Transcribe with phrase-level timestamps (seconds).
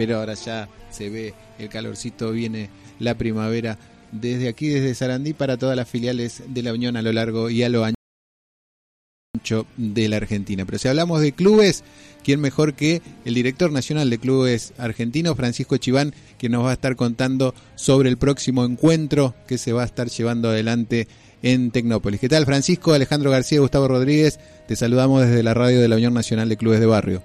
[0.00, 3.76] pero ahora ya se ve el calorcito, viene la primavera
[4.12, 7.62] desde aquí, desde Sarandí, para todas las filiales de la Unión a lo largo y
[7.64, 10.64] a lo ancho de la Argentina.
[10.64, 11.84] Pero si hablamos de clubes,
[12.24, 16.74] ¿quién mejor que el director nacional de clubes argentinos, Francisco Chiván, que nos va a
[16.74, 21.08] estar contando sobre el próximo encuentro que se va a estar llevando adelante
[21.42, 22.20] en Tecnópolis.
[22.20, 22.94] ¿Qué tal, Francisco?
[22.94, 26.80] Alejandro García, Gustavo Rodríguez, te saludamos desde la radio de la Unión Nacional de Clubes
[26.80, 27.22] de Barrio.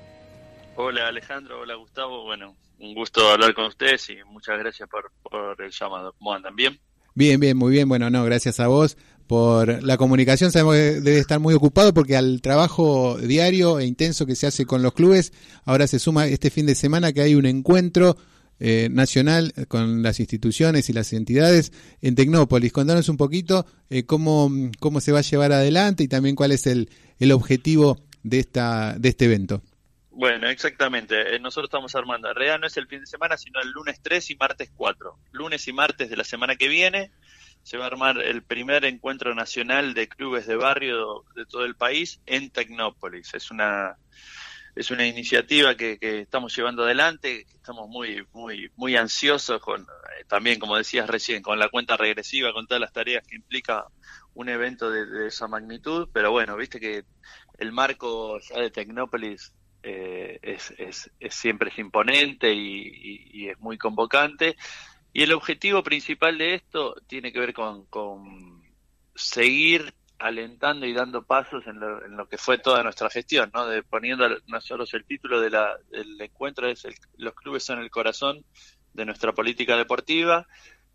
[0.77, 2.53] Hola Alejandro, hola Gustavo, bueno,
[2.85, 5.11] un gusto hablar con ustedes y muchas gracias por,
[5.59, 6.13] el llamado.
[6.17, 6.55] ¿Cómo andan?
[6.55, 6.79] ¿Bien?
[7.13, 7.89] Bien, bien, muy bien.
[7.89, 10.51] Bueno, no, gracias a vos por la comunicación.
[10.51, 14.65] Sabemos que debe estar muy ocupado porque al trabajo diario e intenso que se hace
[14.65, 15.33] con los clubes,
[15.65, 18.17] ahora se suma este fin de semana que hay un encuentro
[18.59, 21.71] eh, nacional con las instituciones y las entidades
[22.01, 22.71] en Tecnópolis.
[22.71, 26.67] Contanos un poquito eh, cómo, cómo se va a llevar adelante y también cuál es
[26.67, 29.61] el, el objetivo de, esta, de este evento.
[30.17, 31.35] Bueno, exactamente.
[31.35, 32.29] Eh, nosotros estamos armando.
[32.29, 35.19] En realidad no es el fin de semana, sino el lunes 3 y martes 4.
[35.33, 37.11] Lunes y martes de la semana que viene
[37.63, 41.75] se va a armar el primer encuentro nacional de clubes de barrio de todo el
[41.75, 43.33] país en Tecnópolis.
[43.33, 43.97] Es una
[44.73, 50.59] es una iniciativa que, estamos llevando adelante, estamos muy muy muy ansiosos con eh, también
[50.59, 53.87] como decías recién con la cuenta regresiva, con todas las tareas que implica
[54.33, 57.03] un evento de, de esa magnitud, pero bueno, viste que
[57.57, 59.53] el marco ya de Tecnópolis
[59.87, 64.57] eh, es, es, siempre es imponente y, es muy convocante.
[65.13, 68.63] Y el objetivo principal de esto tiene que ver con,
[69.13, 73.67] seguir alentando y dando pasos en lo, que fue toda nuestra gestión, ¿no?
[73.67, 75.55] De poniendo nosotros el título del
[76.19, 78.43] encuentro es los clubes son el corazón
[78.93, 80.47] de nuestra política deportiva.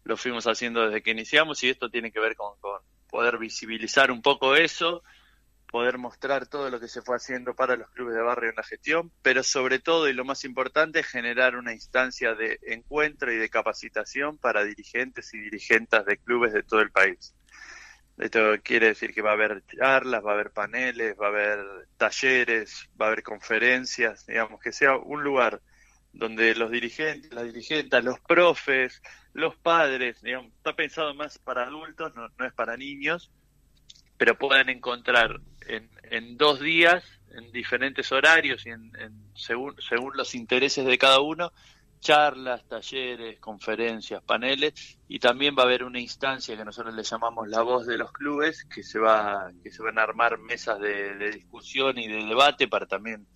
[0.02, 2.55] Lo fuimos haciendo desde que iniciamos y esto tiene que ver con
[3.08, 5.05] poder visibilizar un poco eso,
[5.71, 8.63] poder mostrar todo lo que se fue haciendo para los clubes de barrio en la
[8.63, 13.49] gestión, pero sobre todo y lo más importante, generar una instancia de encuentro y de
[13.49, 17.35] capacitación para dirigentes y dirigentes de clubes de todo el país.
[18.19, 21.64] Esto quiere decir que va a haber charlas, va a haber paneles, va a haber
[21.97, 25.63] talleres, va a haber conferencias, digamos, que sea un lugar
[26.13, 29.01] donde los dirigentes, las dirigentes, los profes,
[29.33, 33.30] los padres, digamos, está pensado más para adultos, no es para niños,
[34.19, 38.93] pero puedan encontrar en, en dos días, en diferentes horarios y en,
[39.35, 41.53] según, según los intereses de cada uno,
[42.01, 47.47] charlas, talleres, conferencias, paneles y también va a haber una instancia que nosotros le llamamos
[47.48, 51.31] la voz de los clubes que se va que se van a armar mesas de,
[51.31, 53.27] discusión y de debate para también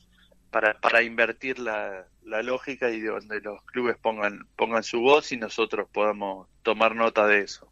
[0.51, 5.37] para, para invertir la, la lógica y donde los clubes pongan pongan su voz y
[5.37, 7.71] nosotros podamos tomar nota de eso.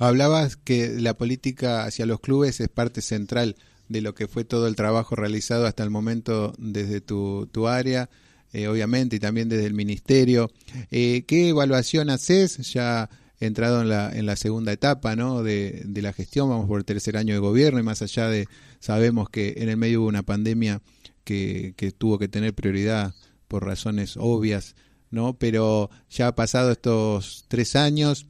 [0.00, 3.56] Hablabas que la política hacia los clubes es parte central
[3.90, 8.08] de lo que fue todo el trabajo realizado hasta el momento desde tu, área,
[8.54, 10.50] eh, obviamente, y también desde el ministerio.
[10.90, 15.42] Eh, ¿Qué evaluación haces ya entrado en la, en la segunda etapa ¿no?
[15.42, 16.48] de, de la gestión?
[16.48, 19.76] Vamos por el tercer año de gobierno y más allá de, sabemos que en el
[19.76, 20.80] medio hubo una pandemia
[21.24, 23.14] que, que tuvo que tener prioridad
[23.48, 24.76] por razones obvias,
[25.10, 25.34] ¿no?
[25.34, 28.26] Pero ya ha pasado estos tres años,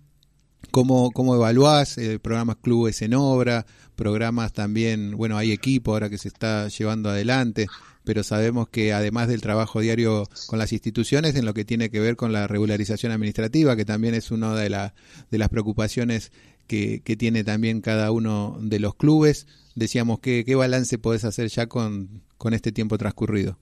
[0.70, 3.66] ¿Cómo, cómo evaluás eh, programas clubes en obra?
[3.96, 7.66] Programas también, bueno, hay equipo ahora que se está llevando adelante,
[8.04, 12.00] pero sabemos que además del trabajo diario con las instituciones, en lo que tiene que
[12.00, 14.94] ver con la regularización administrativa, que también es una de, la,
[15.30, 16.32] de las preocupaciones
[16.66, 21.48] que, que, tiene también cada uno de los clubes, decíamos, ¿qué, qué balance podés hacer
[21.48, 23.58] ya con, con este tiempo transcurrido?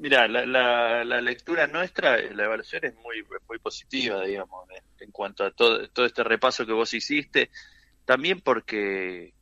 [0.00, 0.46] Mira, la,
[1.04, 4.66] la, lectura nuestra, la evaluación es muy, muy positiva, digamos,
[4.98, 7.50] en, cuanto a todo, todo este repaso que vos hiciste,
[8.06, 9.34] también porque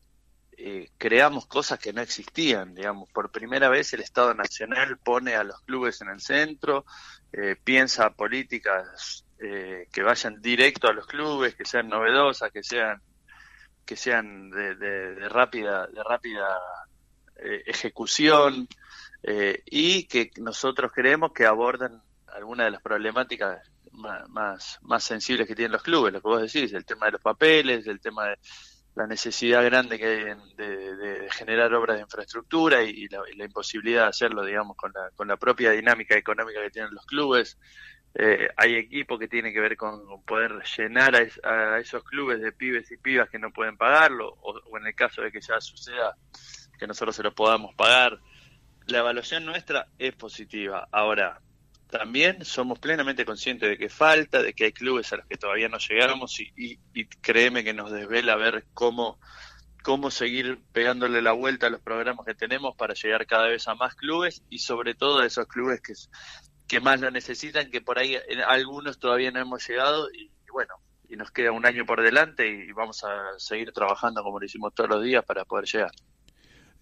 [0.56, 5.44] eh, creamos cosas que no existían, digamos, por primera vez el Estado Nacional pone a
[5.44, 6.84] los clubes en el centro,
[7.32, 13.00] eh, piensa políticas eh, que vayan directo a los clubes, que sean novedosas, que sean
[13.86, 16.48] que sean de, de rápida de rápida
[17.64, 18.66] ejecución
[19.22, 25.54] eh, y que nosotros creemos que abordan algunas de las problemáticas más, más, sensibles que
[25.54, 28.38] tienen los clubes, lo que vos decís, el tema de los papeles, el tema de
[28.94, 30.24] la necesidad grande que hay
[30.56, 35.36] de, generar obras de infraestructura y, la, imposibilidad de hacerlo, digamos, con la, con la
[35.36, 37.58] propia dinámica económica que tienen los clubes.
[38.14, 42.90] Eh, hay equipo que tiene que ver con poder llenar a, esos clubes de pibes
[42.90, 46.16] y pibas que no pueden pagarlo, o, en el caso de que ya suceda,
[46.78, 48.18] que nosotros se lo podamos pagar
[48.88, 50.88] la evaluación nuestra es positiva.
[50.90, 51.40] Ahora,
[51.90, 55.68] también somos plenamente conscientes de que falta, de que hay clubes a los que todavía
[55.68, 56.78] no llegamos y,
[57.20, 59.18] créeme que nos desvela ver cómo,
[59.82, 63.74] cómo seguir pegándole la vuelta a los programas que tenemos para llegar cada vez a
[63.74, 65.92] más clubes y sobre todo a esos clubes que,
[66.66, 70.74] que más lo necesitan, que por ahí algunos todavía no hemos llegado y, bueno,
[71.08, 74.74] y nos queda un año por delante y vamos a seguir trabajando como lo hicimos
[74.74, 75.92] todos los días para poder llegar.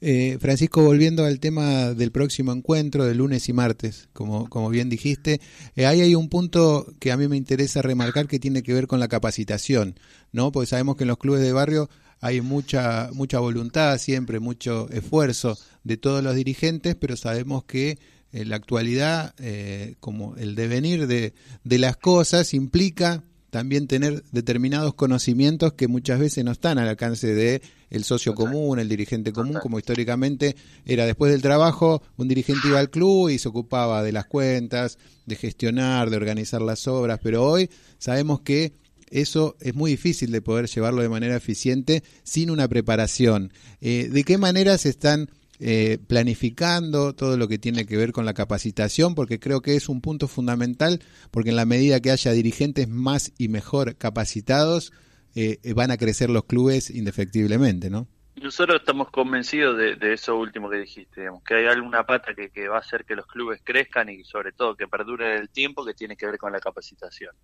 [0.02, 4.90] Eh, Francisco, volviendo al tema del próximo encuentro de lunes y martes, como, como bien
[4.90, 5.40] dijiste,
[5.75, 8.87] eh, ahí hay un punto que a mí me interesa remarcar que tiene que ver
[8.87, 9.98] con la capacitación,
[10.32, 10.52] ¿no?
[10.52, 11.88] Porque sabemos que en los clubes de barrio
[12.20, 17.98] hay mucha, mucha voluntad, siempre mucho esfuerzo de todos los dirigentes, pero sabemos que
[18.32, 21.32] en la actualidad, eh, como el devenir de,
[21.64, 23.22] de las cosas implica
[23.56, 28.79] también tener determinados conocimientos que muchas veces no están al alcance de el socio común,
[28.79, 31.06] el dirigente común, como históricamente era.
[31.06, 35.37] Después del trabajo, un dirigente iba al club y se ocupaba de las cuentas, de
[35.37, 38.75] gestionar, de organizar las obras, pero hoy sabemos que
[39.08, 43.55] eso es muy difícil de poder llevarlo de manera eficiente sin una preparación.
[43.81, 48.25] Eh, ¿De qué manera se están eh, planificando todo lo que tiene que ver con
[48.25, 51.00] la capacitación, porque creo que es un punto fundamental,
[51.31, 54.93] porque en la medida que haya dirigentes más y mejor capacitados,
[55.35, 58.08] eh, van a crecer los clubes indefectiblemente, ¿no?
[58.37, 62.81] Nosotros estamos convencidos de, eso último que dijiste, que hay alguna pata que, va a
[62.81, 66.27] hacer que los clubes crezcan y sobre todo que perdure el tiempo que tiene que
[66.27, 67.35] ver con la capacitación,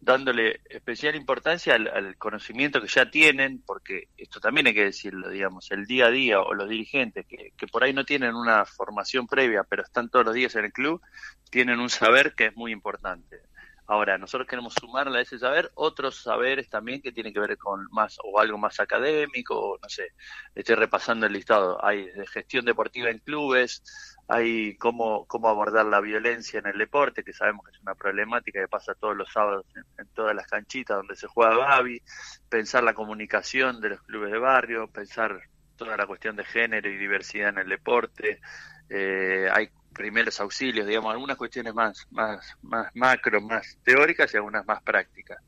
[0.00, 5.70] dándole especial importancia al, conocimiento que ya tienen, porque esto también hay que decirlo, digamos,
[5.72, 9.26] el día a día o los dirigentes que, que por ahí no tienen una formación
[9.26, 11.02] previa, pero están todos los días en el club,
[11.50, 13.42] tienen un saber que es muy importante.
[13.90, 17.88] Ahora, nosotros queremos sumarle a ese saber otros saberes también que tienen que ver con
[17.90, 20.12] más o algo más académico, o no sé,
[20.54, 21.84] estoy repasando el listado.
[21.84, 23.82] Hay de gestión deportiva en clubes,
[24.28, 28.60] hay cómo, cómo abordar la violencia en el deporte, que sabemos que es una problemática
[28.60, 29.66] que pasa todos los sábados
[29.98, 32.00] en, todas las canchitas donde se juega Babi,
[32.48, 35.40] pensar la comunicación de los clubes de barrio, pensar
[35.74, 38.40] toda la cuestión de género y diversidad en el deporte.
[38.88, 44.66] Eh, hay primeros auxilios, digamos, algunas cuestiones más, más, más macro, más teóricas y algunas
[44.66, 45.38] más prácticas.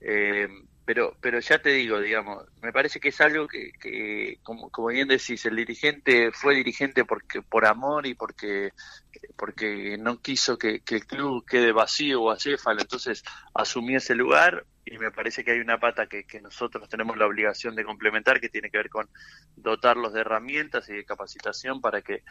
[0.00, 0.48] Eh,
[0.86, 4.86] pero, pero ya te digo, digamos, me parece que es algo que, que como, como
[4.86, 8.70] bien decís, el dirigente fue dirigente porque por amor y porque,
[9.36, 14.96] porque no quiso que, el club quede vacío o acéfalo, entonces asumió ese lugar y
[14.98, 18.70] me parece que hay una pata que nosotros tenemos la obligación de complementar que tiene
[18.70, 19.08] que ver con
[19.56, 22.22] dotarlos de herramientas y de capacitación para que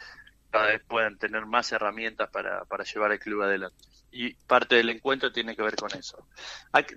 [0.50, 3.76] cada vez puedan tener más herramientas para, para llevar el club adelante.
[4.10, 6.26] Y parte del encuentro tiene que ver con eso.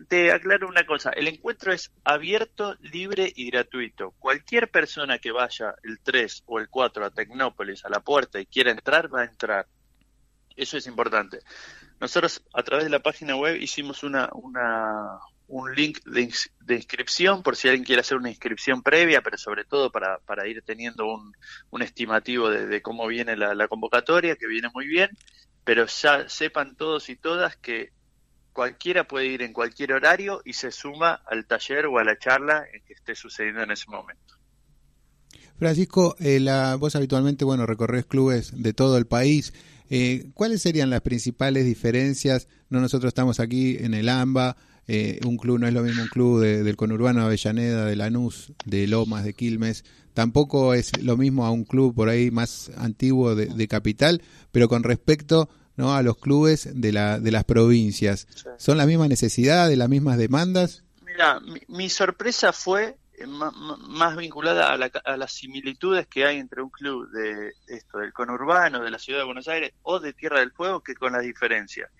[0.07, 4.11] Te aclaro una cosa, el encuentro es abierto, libre y gratuito.
[4.19, 8.45] Cualquier persona que vaya el 3 o el 4 a Tecnópolis, a la puerta y
[8.45, 9.67] quiera entrar, va a entrar.
[10.55, 11.39] Eso es importante.
[11.99, 15.19] Nosotros a través de la página web hicimos una, una,
[15.49, 16.31] un link de,
[16.75, 21.05] inscripción por si alguien quiere hacer una inscripción previa, pero sobre todo para, ir teniendo
[21.11, 21.33] un,
[21.71, 25.09] un estimativo de, cómo viene la, convocatoria, que viene muy bien,
[25.63, 27.91] pero ya sepan todos y todas que
[28.53, 32.65] cualquiera puede ir en cualquier horario y se suma al taller o a la charla
[32.71, 34.35] en que esté sucediendo en ese momento.
[35.57, 39.53] Francisco, eh, la, vos habitualmente bueno recorres clubes de todo el país.
[39.89, 42.47] Eh, ¿Cuáles serían las principales diferencias?
[42.69, 44.55] No nosotros estamos aquí en el AMBA,
[44.91, 48.53] eh, un club no es lo mismo un club del conurbano de Avellaneda, de Lanús,
[48.65, 49.85] de Lomas, de Quilmes.
[50.15, 54.81] Tampoco es lo mismo a un club por ahí más antiguo de, capital, pero con
[54.81, 55.93] respecto ¿no?
[55.93, 58.27] a los clubes de, la, de las provincias.
[58.57, 60.83] ¿Son las mismas necesidades, las mismas demandas?
[61.05, 67.11] Mira, mi, sorpresa fue eh, más vinculada a, las similitudes que hay entre un club
[67.11, 70.81] de esto del conurbano, de la ciudad de Buenos Aires o de Tierra del Fuego
[70.81, 71.91] que con las diferencias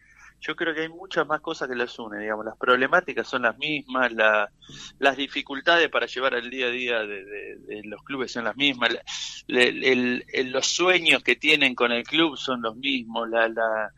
[0.42, 3.58] yo creo que hay muchas más cosas que las unen, digamos, las problemáticas son las
[3.58, 4.12] mismas,
[4.98, 8.98] las dificultades para llevar al día a día de, los clubes son las mismas,
[9.48, 13.92] los sueños que tienen con el club son los mismos, la,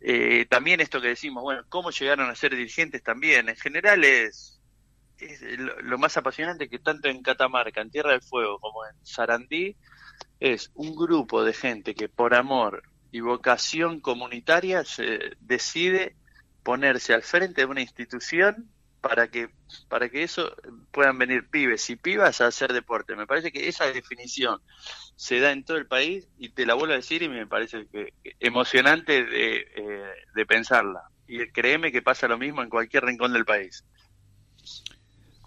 [0.00, 4.60] eh, también esto que decimos, bueno, cómo llegaron a ser dirigentes también, en general es,
[5.18, 5.40] es
[5.82, 9.76] lo más apasionante que tanto en Catamarca, en Tierra del Fuego, como en Sarandí,
[10.40, 12.82] es un grupo de gente que por amor
[13.16, 16.14] y vocación comunitaria se decide
[16.62, 18.68] ponerse al frente de una institución
[19.00, 19.48] para que
[19.88, 20.54] para que eso
[20.90, 23.16] puedan venir pibes y pibas a hacer deporte.
[23.16, 24.60] Me parece que esa definición
[25.14, 27.86] se da en todo el país y te la vuelvo a decir y me parece
[27.90, 31.04] que, emocionante de, eh, de pensarla.
[31.26, 33.82] Y créeme que pasa lo mismo en cualquier rincón del país.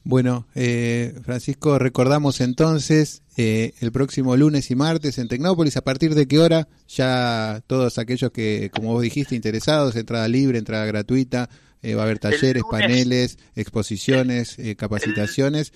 [0.09, 5.77] Bueno, eh, Francisco, recordamos entonces eh, el próximo lunes y martes en Tecnópolis.
[5.77, 6.67] ¿A partir de qué hora?
[6.87, 11.47] Ya todos aquellos que, como vos dijiste, interesados, entrada libre, entrada gratuita,
[11.83, 15.73] eh, va a haber talleres, paneles, exposiciones, capacitaciones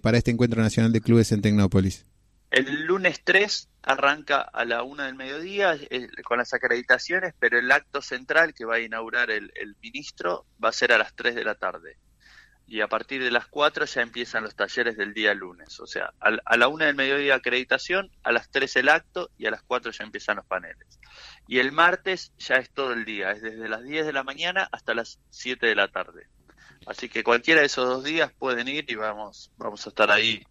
[0.00, 2.06] para este Encuentro Nacional de Clubes en Tecnópolis.
[2.54, 7.70] El lunes 3 arranca a la una del mediodía eh, con las acreditaciones, pero el
[7.70, 9.50] acto central que va a inaugurar el,
[9.82, 11.98] ministro va a ser a las 3 de la tarde.
[12.66, 15.80] Y a partir de las 4 ya empiezan los talleres del día lunes.
[15.80, 19.50] O sea, a, la una del mediodía acreditación, a las 3 el acto y a
[19.50, 20.98] las 4 ya empiezan los paneles.
[21.46, 24.68] Y el martes ya es todo el día, es desde las 10 de la mañana
[24.72, 26.26] hasta las 7 de la tarde.
[26.86, 30.42] Así que cualquiera de esos dos días pueden ir y vamos, vamos a estar ahí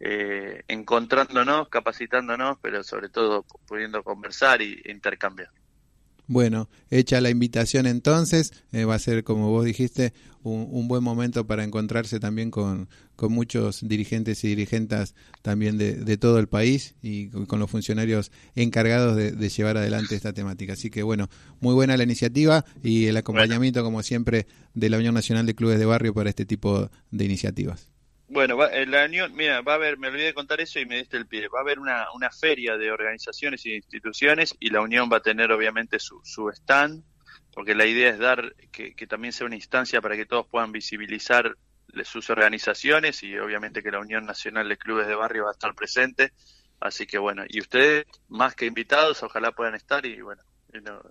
[0.00, 5.50] eh, encontrándonos, capacitándonos, pero sobre todo pudiendo conversar e intercambiar.
[6.26, 11.46] Bueno, hecha la invitación entonces, eh, va a ser, como vos dijiste, un, buen momento
[11.46, 17.28] para encontrarse también con, con muchos dirigentes y dirigentes también de, todo el país y
[17.28, 20.74] con los funcionarios encargados de, llevar adelante esta temática.
[20.74, 21.28] Así que bueno,
[21.60, 25.78] muy buena la iniciativa y el acompañamiento, como siempre, de la Unión Nacional de Clubes
[25.78, 27.93] de Barrio para este tipo de iniciativas.
[28.26, 30.96] Bueno, va, la Unión, mira, va a haber, me olvidé de contar eso y me
[30.96, 34.80] diste el pie, va a haber una, una feria de organizaciones e instituciones y la
[34.80, 37.04] Unión va a tener obviamente su, su stand,
[37.52, 40.72] porque la idea es dar, que, que también sea una instancia para que todos puedan
[40.72, 41.54] visibilizar
[42.02, 45.74] sus organizaciones y obviamente que la Unión Nacional de Clubes de Barrio va a estar
[45.74, 46.32] presente.
[46.80, 50.42] Así que bueno, y ustedes más que invitados, ojalá puedan estar y bueno,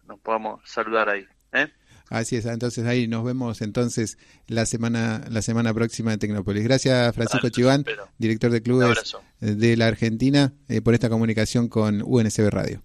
[0.05, 1.25] nos podamos saludar ahí.
[1.53, 1.72] ¿eh?
[2.10, 4.17] Así es, entonces ahí nos vemos entonces
[4.48, 6.63] la semana la semana próxima de Tecnópolis.
[6.63, 7.86] Gracias Francisco Chiván,
[8.17, 12.81] director de clubes de la Argentina, eh, por esta comunicación con UNSB Radio.